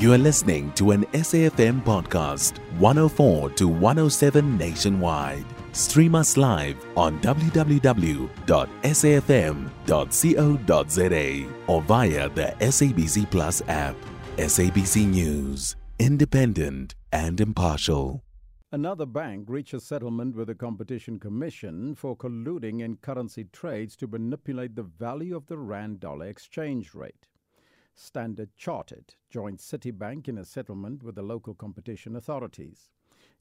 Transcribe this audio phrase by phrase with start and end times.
[0.00, 5.44] You are listening to an SAFM podcast, 104 to 107 nationwide.
[5.72, 7.74] Stream us live on www.safm.co.za
[11.66, 13.94] or via the SABC Plus app.
[14.38, 18.22] SABC News, independent and impartial.
[18.72, 24.06] Another bank reached a settlement with the Competition Commission for colluding in currency trades to
[24.06, 27.26] manipulate the value of the rand dollar exchange rate.
[27.94, 32.90] Standard Chartered joined Citibank in a settlement with the local competition authorities.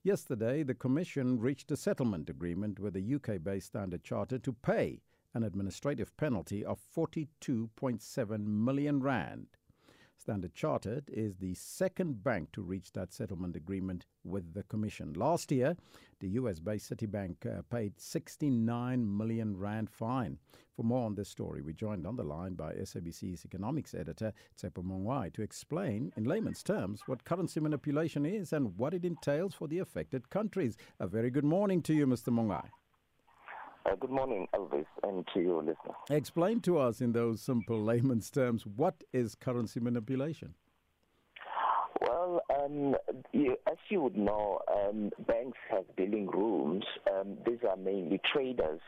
[0.04, 5.02] Yesterday, the Commission reached a settlement agreement with the UK based Standard Chartered to pay
[5.34, 9.48] an administrative penalty of 42.7 million rand.
[10.30, 15.12] Standard Chartered is the second bank to reach that settlement agreement with the Commission.
[15.14, 15.76] Last year,
[16.20, 20.38] the US based Citibank uh, paid 69 million rand fine.
[20.76, 24.84] For more on this story, we joined on the line by SABC's economics editor, Tshepo
[24.84, 29.68] Mongoai, to explain in layman's terms what currency manipulation is and what it entails for
[29.68, 30.78] the affected countries.
[31.00, 32.32] A very good morning to you, Mr.
[32.32, 32.70] Mongoai.
[33.86, 35.96] Uh, good morning, Elvis, and to your listeners.
[36.10, 40.54] Explain to us in those simple layman's terms what is currency manipulation?
[42.02, 42.96] Well, um,
[43.32, 46.84] you, as you would know, um, banks have dealing rooms.
[47.12, 48.82] Um, these are mainly traders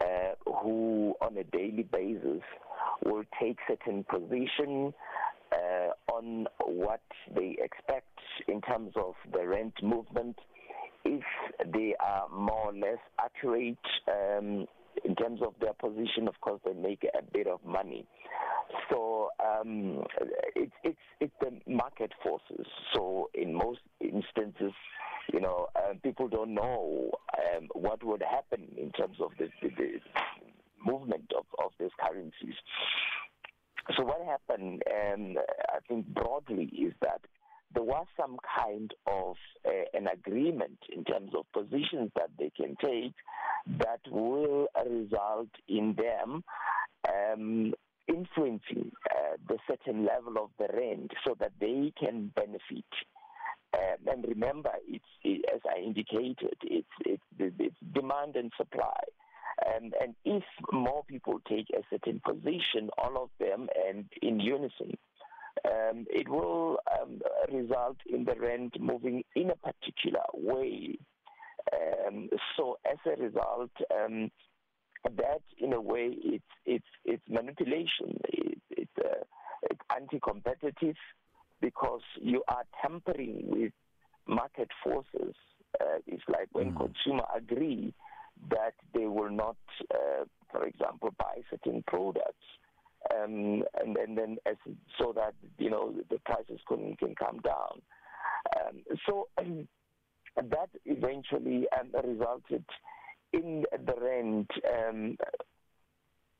[0.00, 2.42] uh, who, on a daily basis,
[3.04, 4.92] will take certain position
[5.52, 7.02] uh, on what
[7.34, 8.18] they expect
[8.48, 10.38] in terms of the rand movement
[11.18, 13.78] if they are more or less accurate
[14.08, 14.66] um,
[15.04, 18.06] in terms of their position, of course, they make a bit of money.
[18.90, 20.02] So um,
[20.54, 22.66] it's it's it's the market forces.
[22.94, 24.72] So in most instances,
[25.32, 29.68] you know, uh, people don't know um, what would happen in terms of the, the,
[29.76, 30.00] the
[30.84, 32.54] movement of, of these currencies.
[33.96, 35.36] So what happened, um,
[35.68, 37.20] I think broadly, is that
[37.74, 39.36] there was some kind of
[39.66, 43.12] uh, an agreement in terms of positions that they can take
[43.78, 46.44] that will result in them
[47.08, 47.72] um,
[48.08, 52.84] influencing uh, the certain level of the rand so that they can benefit.
[53.74, 59.00] Um, and remember, it's it, as I indicated, it's, it's, it's demand and supply.
[59.66, 64.96] Um, and if more people take a certain position, all of them, and in unison,
[65.66, 67.20] um, it will um,
[67.52, 70.98] result in the rand moving in a particular way.
[71.72, 74.30] Um, so as a result, um,
[75.04, 78.18] that in a way it's it's it's manipulation.
[78.28, 79.24] It, it's, uh,
[79.70, 80.96] it's anti-competitive
[81.60, 83.72] because you are tampering with
[84.26, 85.34] market forces.
[85.80, 86.76] Uh, it's like when mm.
[86.76, 87.92] consumers agree
[88.50, 89.56] that they will not,
[89.94, 92.44] uh, for example, buy certain products
[93.14, 94.56] um, and, and then as,
[94.98, 97.82] so that you know the prices can can come down.
[98.56, 99.68] Um, so um,
[100.36, 102.64] that eventually um, resulted
[103.32, 105.16] in the rand um,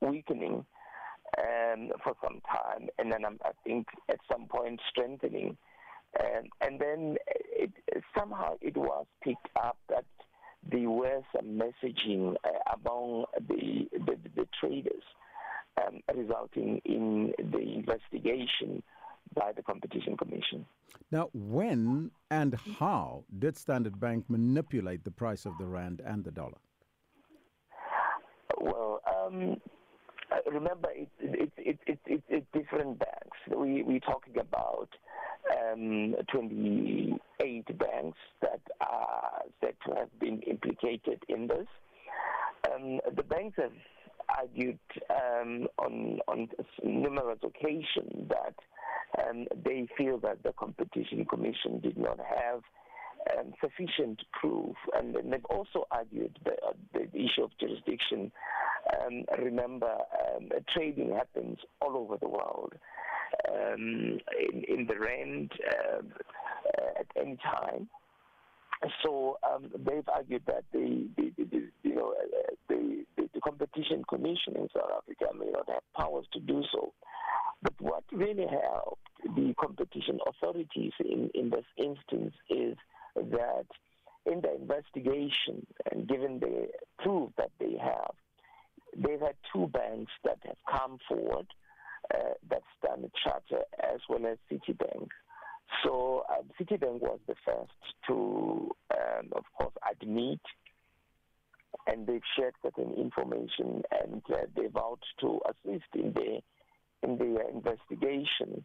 [0.01, 0.65] weakening
[1.39, 5.57] um, for some time, and then I think at some point strengthening.
[6.19, 7.71] And, and then it,
[8.17, 10.07] somehow it was picked up that
[10.71, 15.03] there were some messaging uh, among the, the, the traders
[15.85, 18.83] um, resulting in the investigation
[19.35, 20.65] by the Competition Commission.
[21.11, 26.31] Now, when and how did Standard Bank manipulate the price of the rand and the
[26.31, 26.59] dollar?
[28.61, 29.61] Well, um,
[30.51, 33.39] remember, it's it, it, it, it, it's different banks.
[33.49, 34.89] We, we're talking about
[35.73, 41.67] um, 28 banks that are said to have been implicated in this.
[42.73, 43.73] Um, the banks have
[44.29, 44.79] argued
[45.11, 46.49] um, on on
[46.83, 48.55] numerous occasions that
[49.27, 52.63] um, they feel that the competition commission did not have
[53.39, 58.31] um, sufficient proof, and, they've also argued the, uh, the issue of jurisdiction.
[59.01, 59.91] Um, remember,
[60.37, 62.75] um, trading happens all over the world.
[63.49, 66.01] Um, in, in the rand uh,
[66.99, 67.89] at any time.
[69.03, 73.06] So um, they've argued that the, the, the, you know uh, the, the
[73.59, 76.93] competition commission in South Africa may not have powers to do so.
[77.63, 82.77] But what really helped the competition authorities in, in this instance is
[83.15, 83.67] that
[84.27, 86.69] in the investigation and given the
[86.99, 88.15] proof that they have,
[88.97, 91.47] they've had two banks that have come forward,
[92.15, 95.09] uh, that's Standard Charter as well as Citibank,
[95.85, 97.73] so um, Citibank was the first
[98.07, 100.41] to, um, of course, admit,
[101.87, 106.41] and they've shared certain information, and uh, they vowed to assist in the
[107.03, 108.65] in the investigation.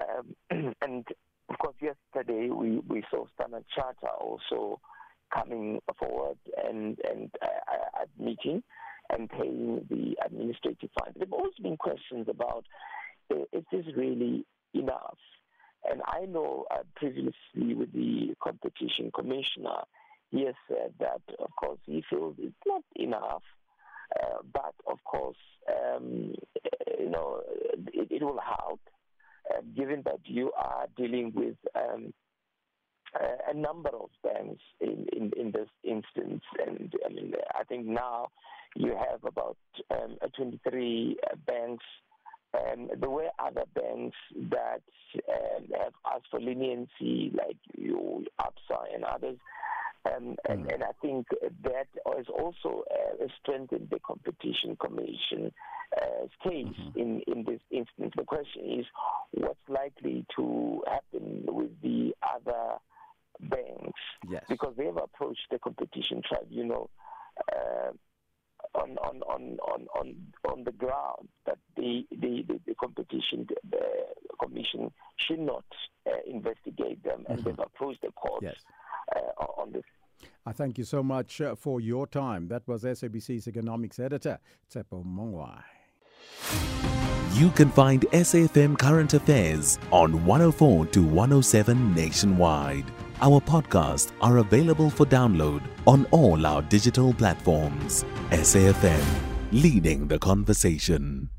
[0.00, 1.04] Um, and
[1.48, 4.80] of course, yesterday we, we saw Standard Charter also
[5.34, 8.62] coming forward and and uh, admitting
[9.10, 11.12] and paying the administrative fine.
[11.16, 12.64] There have also been questions about
[13.30, 14.44] uh, is this really
[14.74, 15.18] enough?
[15.90, 19.82] And I know uh, previously with the competition commissioner,
[20.30, 23.42] he has said that, of course, he feels it's not enough.
[24.18, 25.36] Uh, but of course,
[25.68, 26.34] um,
[26.98, 27.42] you know,
[27.92, 28.80] it, it will help,
[29.50, 32.12] uh, given that you are dealing with um,
[33.48, 36.42] a number of banks in, in, in, this instance.
[36.66, 38.28] And I mean, I think now
[38.76, 39.56] you have about
[39.90, 41.84] um, 23 uh, banks.
[42.54, 44.16] Um, there were other banks
[44.50, 44.82] that
[45.28, 49.36] um, have asked for leniency, like you, ABSA and others.
[50.06, 50.74] Um, and, mm.
[50.74, 51.26] and, I think
[51.64, 55.52] that has also uh, strengthened the competition commission
[55.96, 56.98] uh, case mm-hmm.
[56.98, 58.12] in, in this instance.
[58.16, 58.86] The question is
[59.32, 62.78] what's likely to happen with the other
[63.40, 64.44] banks yes.
[64.48, 66.90] because they've approached the competition tribunal
[67.52, 67.90] uh,
[68.74, 70.14] on, on, on, on, on,
[70.50, 73.80] on the ground that the, the, the, the competition the
[74.40, 75.64] commission should not
[76.06, 77.48] uh, investigate them, and mm-hmm.
[77.48, 78.56] they've approached the court yes.
[79.18, 79.82] Uh, on this.
[80.46, 82.48] I thank you so much uh, for your time.
[82.48, 84.38] That was SABC's economics editor,
[84.72, 85.62] Tshepo Mongoai.
[87.34, 92.86] You can find SAFM Current Affairs on 104 to 107 nationwide.
[93.20, 98.04] Our podcasts are available for download on all our digital platforms.
[98.30, 99.04] SAFM,
[99.52, 101.30] leading the conversation.